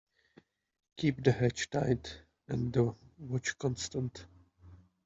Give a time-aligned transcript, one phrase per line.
[0.97, 4.25] Keep the hatch tight and the watch constant.